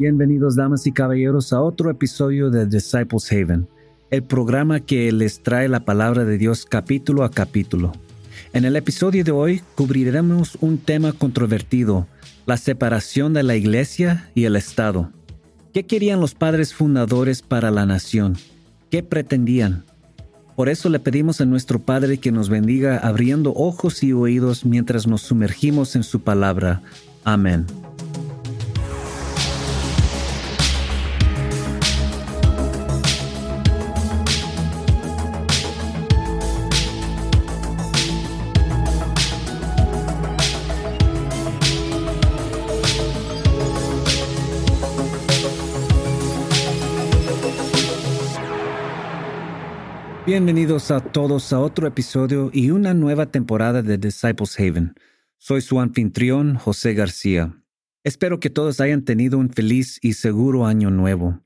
[0.00, 3.68] Bienvenidos damas y caballeros a otro episodio de Disciples Haven,
[4.10, 7.92] el programa que les trae la palabra de Dios capítulo a capítulo.
[8.54, 12.06] En el episodio de hoy cubriremos un tema controvertido,
[12.46, 15.10] la separación de la iglesia y el Estado.
[15.74, 18.38] ¿Qué querían los padres fundadores para la nación?
[18.90, 19.84] ¿Qué pretendían?
[20.56, 25.06] Por eso le pedimos a nuestro Padre que nos bendiga abriendo ojos y oídos mientras
[25.06, 26.80] nos sumergimos en su palabra.
[27.22, 27.66] Amén.
[50.30, 54.94] Bienvenidos a todos a otro episodio y una nueva temporada de Disciples Haven.
[55.38, 57.60] Soy su anfitrión, José García.
[58.04, 61.40] Espero que todos hayan tenido un feliz y seguro año nuevo.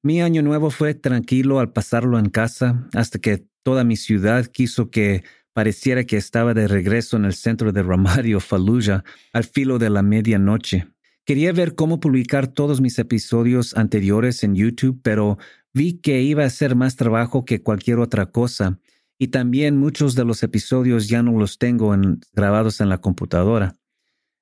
[0.00, 4.92] Mi año nuevo fue tranquilo al pasarlo en casa hasta que toda mi ciudad quiso
[4.92, 9.90] que pareciera que estaba de regreso en el centro de Ramario, Fallujah, al filo de
[9.90, 10.86] la medianoche.
[11.24, 15.38] Quería ver cómo publicar todos mis episodios anteriores en YouTube, pero
[15.72, 18.78] Vi que iba a ser más trabajo que cualquier otra cosa
[19.18, 21.94] y también muchos de los episodios ya no los tengo
[22.32, 23.76] grabados en la computadora.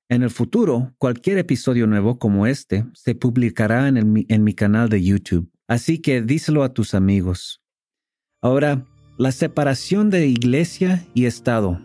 [0.07, 5.03] En el futuro, cualquier episodio nuevo como este se publicará en, en mi canal de
[5.03, 7.61] YouTube, así que díselo a tus amigos.
[8.41, 8.85] Ahora,
[9.17, 11.79] la separación de iglesia y Estado.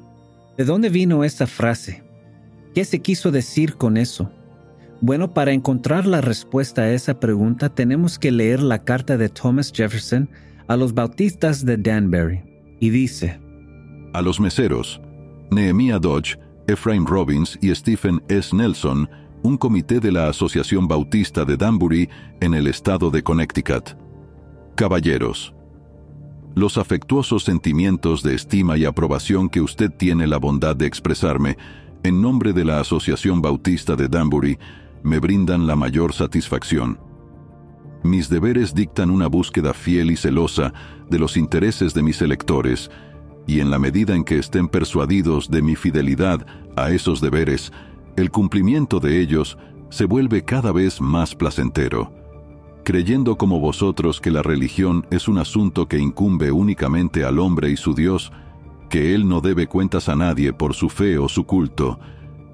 [0.56, 2.04] ¿De dónde vino esa frase?
[2.74, 4.30] ¿Qué se quiso decir con eso?
[5.06, 9.70] Bueno, para encontrar la respuesta a esa pregunta tenemos que leer la carta de Thomas
[9.70, 10.30] Jefferson
[10.66, 12.42] a los bautistas de Danbury,
[12.80, 13.38] y dice,
[14.14, 15.02] A los meseros,
[15.50, 16.38] Nehemiah Dodge,
[16.68, 18.56] Ephraim Robbins y Stephen S.
[18.56, 19.06] Nelson,
[19.42, 22.08] un comité de la Asociación Bautista de Danbury
[22.40, 23.98] en el estado de Connecticut.
[24.74, 25.54] Caballeros,
[26.54, 31.58] los afectuosos sentimientos de estima y aprobación que usted tiene la bondad de expresarme
[32.04, 34.58] en nombre de la Asociación Bautista de Danbury
[35.04, 36.98] me brindan la mayor satisfacción.
[38.02, 40.72] Mis deberes dictan una búsqueda fiel y celosa
[41.08, 42.90] de los intereses de mis electores,
[43.46, 47.70] y en la medida en que estén persuadidos de mi fidelidad a esos deberes,
[48.16, 49.58] el cumplimiento de ellos
[49.90, 52.10] se vuelve cada vez más placentero.
[52.82, 57.76] Creyendo como vosotros que la religión es un asunto que incumbe únicamente al hombre y
[57.76, 58.32] su Dios,
[58.88, 61.98] que él no debe cuentas a nadie por su fe o su culto,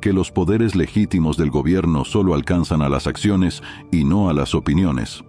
[0.00, 3.62] que los poderes legítimos del gobierno solo alcanzan a las acciones
[3.93, 5.25] y no a las opiniones.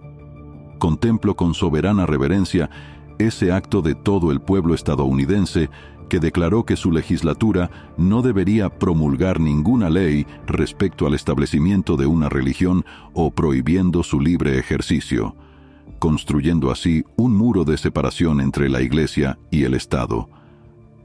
[0.78, 2.70] Contemplo con soberana reverencia
[3.18, 5.70] ese acto de todo el pueblo estadounidense
[6.08, 12.28] que declaró que su legislatura no debería promulgar ninguna ley respecto al establecimiento de una
[12.28, 12.84] religión
[13.14, 15.36] o prohibiendo su libre ejercicio,
[15.98, 20.28] construyendo así un muro de separación entre la Iglesia y el Estado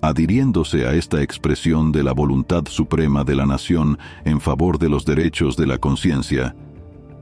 [0.02, 5.06] adhiriéndose a esta expresión de la voluntad suprema de la nación en favor de los
[5.06, 6.56] derechos de la conciencia,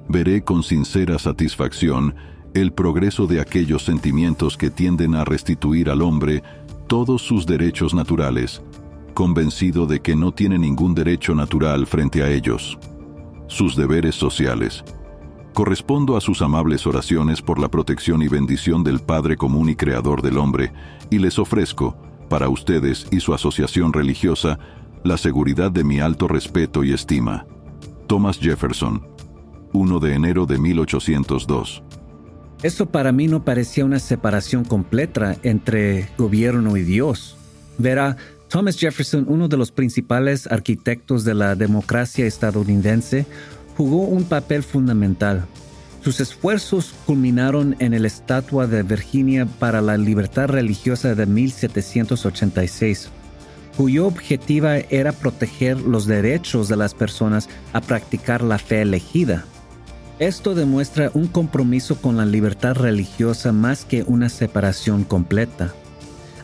[0.10, 2.16] veré con sincera satisfacción
[2.54, 6.42] el progreso de aquellos sentimientos que tienden a restituir al hombre
[6.88, 8.62] todos sus derechos naturales,
[9.14, 12.78] convencido de que no tiene ningún derecho natural frente a ellos.
[13.48, 14.84] Sus deberes sociales.
[15.54, 20.22] Correspondo a sus amables oraciones por la protección y bendición del Padre común y Creador
[20.22, 20.74] del hombre,
[21.10, 21.98] y les ofrezco,
[22.30, 24.60] para ustedes y su asociación religiosa
[25.04, 27.46] la seguridad de mi alto respeto y estima.
[28.08, 29.06] Thomas Jefferson,
[29.74, 31.84] 1 de enero de 1802.
[32.64, 37.38] Eso para mí no parecía una separación completa entre gobierno y Dios.
[37.78, 43.26] Verá, Thomas Jefferson, uno de los principales arquitectos de la democracia estadounidense,
[43.78, 45.46] jugó un papel fundamental.
[46.06, 53.10] Sus esfuerzos culminaron en el Estatua de Virginia para la Libertad Religiosa de 1786,
[53.76, 59.46] cuyo objetivo era proteger los derechos de las personas a practicar la fe elegida.
[60.20, 65.74] Esto demuestra un compromiso con la libertad religiosa más que una separación completa.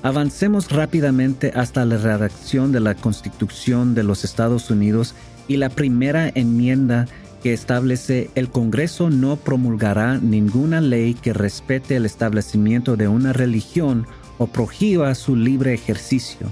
[0.02, 5.14] Avancemos rápidamente hasta la redacción de la Constitución de los Estados Unidos
[5.48, 7.06] y la primera enmienda
[7.42, 14.06] que establece el Congreso no promulgará ninguna ley que respete el establecimiento de una religión
[14.38, 16.48] o prohíba su libre ejercicio.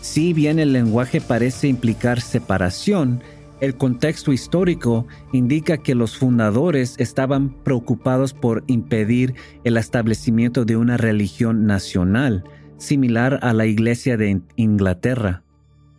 [0.00, 3.22] Si bien el lenguaje parece implicar separación,
[3.60, 10.96] el contexto histórico indica que los fundadores estaban preocupados por impedir el establecimiento de una
[10.96, 12.44] religión nacional,
[12.76, 15.42] similar a la Iglesia de Inglaterra.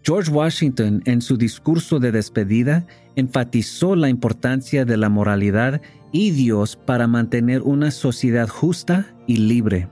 [0.04, 5.82] George Washington, en su discurso de despedida, enfatizó la importancia de la moralidad
[6.12, 9.90] y Dios para mantener una sociedad justa y libre.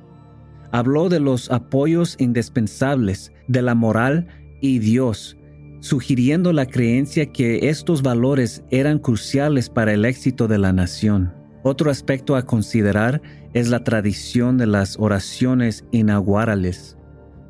[0.72, 4.28] Habló de los apoyos indispensables de la moral
[4.62, 5.38] y Dios,
[5.82, 11.34] sugiriendo la creencia que estos valores eran cruciales para el éxito de la nación.
[11.64, 13.22] Otro aspecto a considerar
[13.54, 16.98] es la tradición de las oraciones inaugurales.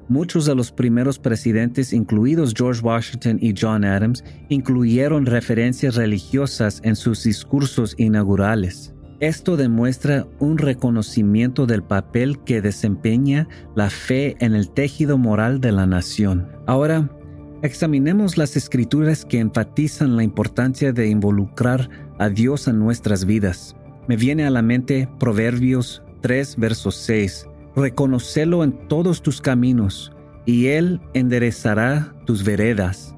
[0.10, 6.96] Muchos de los primeros presidentes, incluidos George Washington y John Adams, incluyeron referencias religiosas en
[6.96, 8.94] sus discursos inaugurales.
[9.22, 15.72] Esto demuestra un reconocimiento del papel que desempeña la fe en el tejido moral de
[15.72, 16.50] la nación.
[16.68, 17.10] Ahora,
[17.62, 21.90] examinemos las escrituras que enfatizan la importancia de involucrar
[22.20, 23.78] a Dios en nuestras vidas.
[24.10, 27.48] Me viene a la mente Proverbios 3, verso 6.
[27.76, 30.12] Reconocelo en todos tus caminos,
[30.46, 33.16] y Él enderezará tus veredas.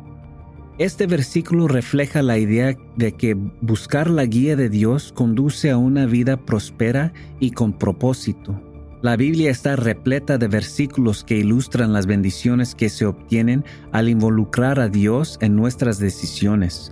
[0.77, 6.05] Este versículo refleja la idea de que buscar la guía de Dios conduce a una
[6.05, 8.61] vida próspera y con propósito.
[9.01, 13.63] La Biblia está repleta de versículos que ilustran las bendiciones que se obtienen
[13.93, 16.91] al involucrar a Dios en nuestras decisiones.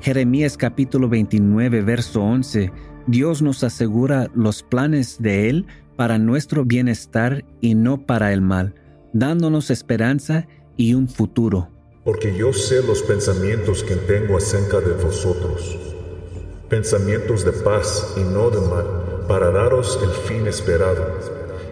[0.00, 2.72] Jeremías capítulo 29, verso 11
[3.06, 5.66] Dios nos asegura los planes de Él
[6.00, 8.74] para nuestro bienestar y no para el mal,
[9.12, 10.48] dándonos esperanza
[10.78, 11.68] y un futuro.
[12.04, 15.78] Porque yo sé los pensamientos que tengo acerca de vosotros,
[16.70, 21.04] pensamientos de paz y no de mal, para daros el fin esperado.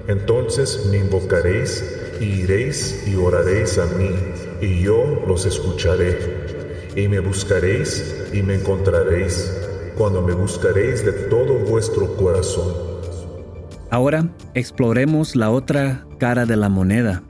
[0.08, 1.82] Entonces me invocaréis
[2.20, 4.10] y iréis y oraréis a mí,
[4.60, 6.18] y yo los escucharé.
[6.94, 9.50] Y me buscaréis y me encontraréis
[9.96, 12.87] cuando me buscaréis de todo vuestro corazón.
[13.90, 17.22] Ahora exploremos la otra cara de la moneda,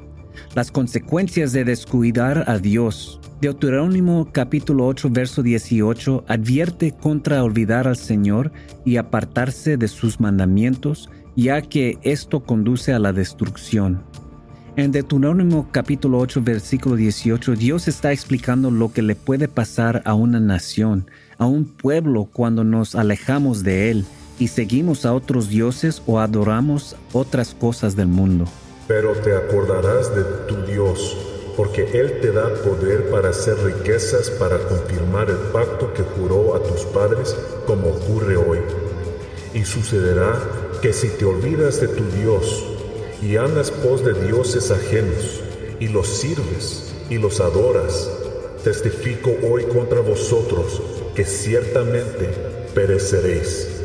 [0.56, 3.20] las consecuencias de descuidar a Dios.
[3.40, 8.50] Deuterónimo capítulo 8 verso 18 advierte contra olvidar al Señor
[8.84, 14.02] y apartarse de sus mandamientos, ya que esto conduce a la destrucción.
[14.74, 20.14] En Deuterónimo capítulo 8 versículo 18 Dios está explicando lo que le puede pasar a
[20.14, 24.04] una nación a un pueblo cuando nos alejamos de Él
[24.38, 28.44] y seguimos a otros dioses o adoramos otras cosas del mundo.
[28.86, 31.16] Pero te acordarás de tu Dios,
[31.56, 36.62] porque Él te da poder para hacer riquezas para confirmar el pacto que juró a
[36.62, 37.36] tus padres
[37.66, 38.58] como ocurre hoy.
[39.54, 40.40] Y sucederá
[40.80, 42.64] que si te olvidas de tu Dios
[43.20, 45.40] y andas pos de dioses ajenos
[45.80, 48.08] y los sirves y los adoras,
[48.62, 50.80] testifico hoy contra vosotros
[51.14, 52.28] que ciertamente
[52.74, 53.77] pereceréis.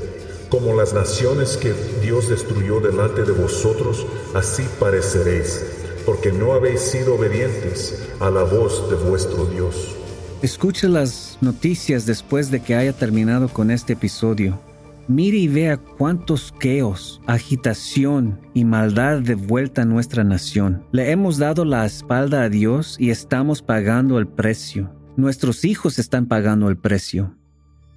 [0.54, 1.74] Como las naciones que
[2.04, 4.06] Dios destruyó delante de vosotros,
[4.36, 5.66] así pareceréis,
[6.06, 9.96] porque no habéis sido obedientes a la voz de vuestro Dios.
[10.44, 14.60] Escuche las noticias después de que haya terminado con este episodio.
[15.08, 20.86] Mire y vea cuántos queos, agitación y maldad de vuelta a nuestra nación.
[20.92, 24.94] Le hemos dado la espalda a Dios y estamos pagando el precio.
[25.18, 27.34] Nuestros hijos están pagando el precio.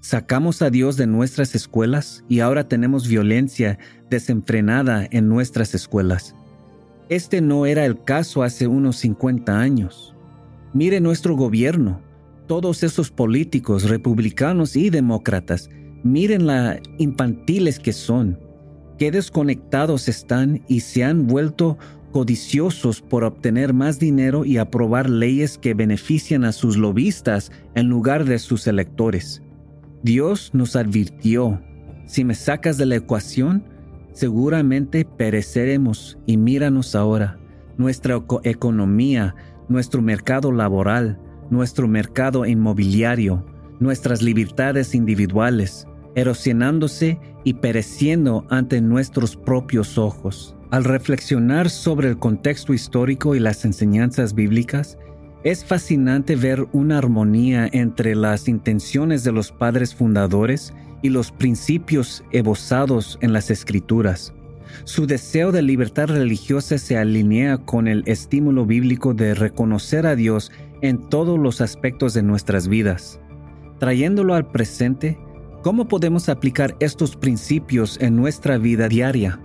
[0.01, 3.79] Sacamos a Dios de nuestras escuelas y ahora tenemos violencia
[4.09, 6.35] desenfrenada en nuestras escuelas.
[7.09, 10.15] Este no era el caso hace unos 50 años.
[10.73, 12.01] Mire nuestro gobierno,
[12.47, 15.69] todos esos políticos republicanos y demócratas
[16.07, 18.39] Miren la infantiles que son,
[18.97, 21.79] qué desconectados están y se han vuelto
[22.13, 28.25] codiciosos por obtener más dinero y aprobar leyes que benefician a sus lobistas en lugar
[28.25, 29.43] de sus electores.
[30.07, 31.61] Dios nos advirtió,
[32.07, 33.65] si me sacas de la ecuación,
[34.13, 37.41] seguramente pereceremos y míranos ahora.
[37.77, 39.35] Nuestra economía,
[39.69, 41.19] nuestro mercado laboral,
[41.51, 43.45] nuestro mercado inmobiliario,
[43.81, 50.55] nuestras libertades individuales, erosionándose y pereciendo ante nuestros propios ojos.
[50.71, 54.99] Al reflexionar sobre el contexto histórico y las enseñanzas bíblicas,
[55.47, 62.25] es fascinante ver una armonía entre las intenciones de los padres fundadores y los principios
[62.33, 64.35] esbozados en las escrituras.
[64.83, 70.51] Su deseo de libertad religiosa se alinea con el estímulo bíblico de reconocer a Dios
[70.83, 73.21] en todos los aspectos de nuestras vidas.
[73.79, 75.17] Trayéndolo al presente,
[75.63, 79.39] ¿cómo podemos aplicar estos principios en nuestra vida diaria?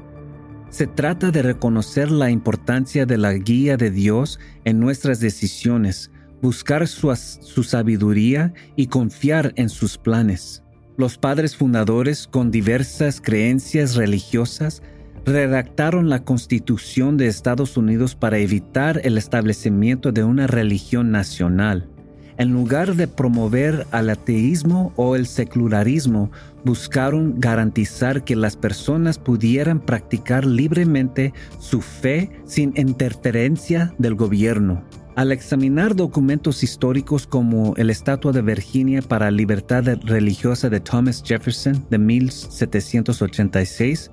[0.72, 6.12] Se trata de reconocer la importancia de la guía de Dios en nuestras decisiones,
[6.42, 10.64] buscar su, su, sabiduría y confiar en sus planes.
[10.96, 14.82] Los padres fundadores, con diversas creencias religiosas,
[15.26, 21.90] redactaron la Constitución de Estados Unidos para evitar el establecimiento de una religión nacional.
[22.38, 26.32] En lugar de promover al ateísmo o el secularismo,
[26.64, 34.84] buscaron garantizar que las personas pudieran practicar libremente su fe sin interferencia del gobierno.
[35.16, 41.86] Al examinar documentos históricos como el Estatua de Virginia para Libertad Religiosa de Thomas Jefferson
[41.90, 44.10] de 1786,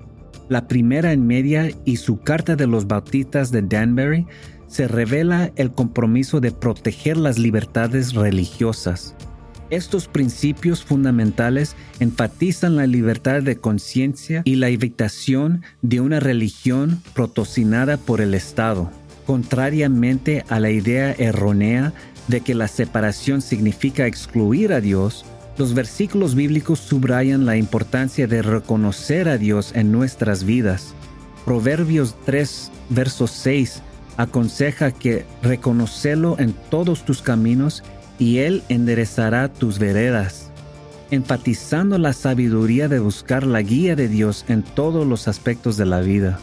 [0.49, 4.27] la primera en media y su Carta de los Bautistas de Danbury,
[4.69, 9.15] se revela el compromiso de proteger las libertades religiosas.
[9.71, 17.99] Estos principios fundamentales enfatizan la libertad de conciencia y la evitación de una religión protocinada
[17.99, 18.91] por el Estado,
[19.27, 21.93] contrariamente a la idea errónea
[22.29, 25.27] de que la separación significa excluir a Dios,
[25.59, 30.95] los versículos bíblicos subrayan la importancia de reconocer a Dios en nuestras vidas.
[31.45, 33.83] Proverbios 3, verso 6
[34.19, 37.83] aconseja que reconocerlo en todos tus caminos
[38.19, 40.51] y Él enderezará tus veredas,
[41.11, 46.01] enfatizando la sabiduría de buscar la guía de Dios en todos los aspectos de la
[46.01, 46.41] vida.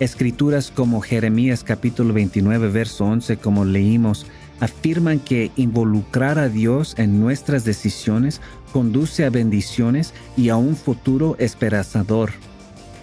[0.00, 4.26] Escrituras como Jeremías capítulo 29 verso 11 como leímos
[4.60, 8.40] afirman que involucrar a Dios en nuestras decisiones
[8.72, 12.30] conduce a bendiciones y a un futuro esperanzador.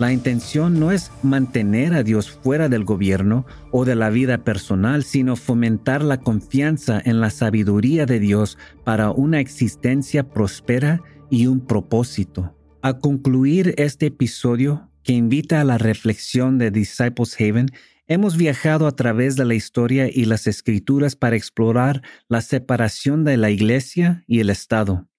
[0.01, 5.03] La intención no es mantener a Dios fuera del gobierno o de la vida personal,
[5.03, 11.67] sino fomentar la confianza en la sabiduría de Dios para una existencia próspera y un
[11.67, 12.57] propósito.
[12.81, 17.67] A concluir este episodio, que invita a la reflexión de Disciples Haven,
[18.07, 23.37] hemos viajado a través de la historia y las escrituras para explorar la separación de
[23.37, 25.10] la Iglesia y el Estado.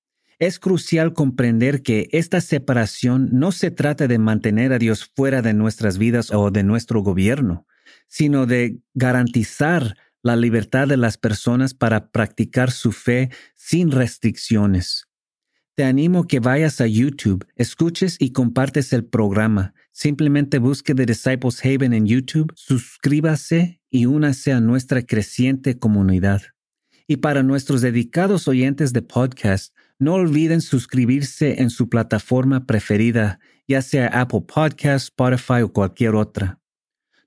[0.43, 5.55] Es crucial comprender que esta separación no se trata de mantener a Dios fuera de
[5.55, 7.65] nuestras vidas o de nuestro gobierno,
[8.09, 15.07] sino de garantizar la libertad de las personas para practicar su fe sin restricciones.
[15.77, 19.75] Te animo que vayas a YouTube, escuches y compartes el programa.
[19.93, 26.43] Simplemente busque The Disciples Haven en YouTube, suscríbase y únase a nuestra creciente comunidad.
[27.07, 29.73] Y para nuestros dedicados oyentes de podcast,
[30.03, 36.59] no olviden suscribirse en su plataforma preferida, ya sea Apple Podcast, Spotify o cualquier otra.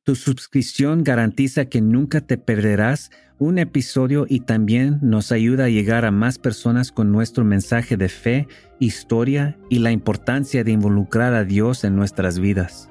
[0.04, 6.04] Tu suscripción garantiza que nunca te perderás un episodio y también nos ayuda a llegar
[6.04, 11.46] a más personas con nuestro mensaje de fe, historia y la importancia de involucrar a
[11.46, 12.90] Dios en nuestras vidas.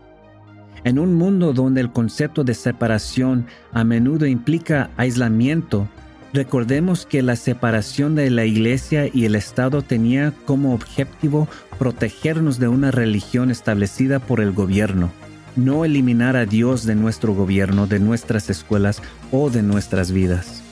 [0.84, 5.90] En un mundo donde el concepto de separación a menudo implica aislamiento,
[6.34, 11.46] Recordemos que la separación de la Iglesia y el Estado tenía como objetivo
[11.78, 15.12] protegernos de una religión establecida por el gobierno,
[15.54, 19.00] no eliminar a Dios de nuestro gobierno, de nuestras escuelas
[19.30, 20.64] o de nuestras vidas.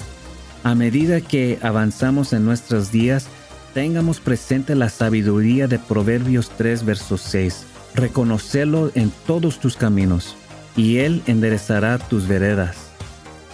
[0.64, 3.28] A medida que avanzamos en nuestros días,
[3.72, 7.66] tengamos presente la sabiduría de Proverbios 3, verso 6.
[7.94, 10.34] Reconocerlo en todos tus caminos,
[10.76, 12.81] y Él enderezará tus veredas.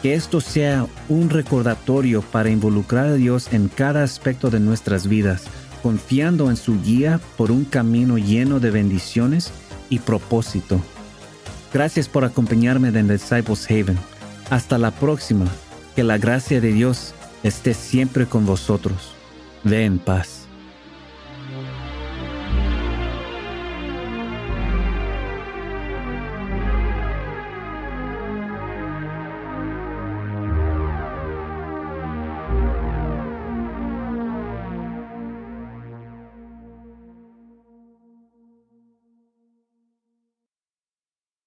[0.02, 5.45] Que esto sea un recordatorio para involucrar a Dios en cada aspecto de nuestras vidas,
[5.83, 9.52] confiando en su guía por un camino lleno de bendiciones
[9.90, 10.81] y propósito.
[11.73, 13.99] Gracias por acompañarme en Disciples Haven.
[14.50, 15.47] Hasta la próxima.
[15.95, 17.12] Que la gracia de Dios
[17.43, 19.14] esté siempre con vosotros.
[19.64, 20.48] Ve en paz.